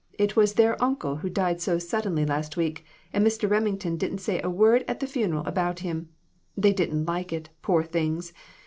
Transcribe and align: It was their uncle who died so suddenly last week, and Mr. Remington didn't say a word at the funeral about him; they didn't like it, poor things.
It 0.17 0.35
was 0.35 0.53
their 0.55 0.81
uncle 0.83 1.17
who 1.17 1.29
died 1.29 1.61
so 1.61 1.77
suddenly 1.77 2.25
last 2.25 2.57
week, 2.57 2.83
and 3.13 3.23
Mr. 3.23 3.47
Remington 3.47 3.97
didn't 3.97 4.17
say 4.17 4.41
a 4.41 4.49
word 4.49 4.83
at 4.87 4.99
the 4.99 5.05
funeral 5.05 5.45
about 5.45 5.81
him; 5.81 6.09
they 6.57 6.73
didn't 6.73 7.05
like 7.05 7.31
it, 7.31 7.49
poor 7.61 7.83
things. 7.83 8.33